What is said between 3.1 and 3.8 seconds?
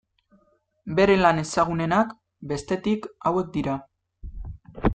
hauek dira.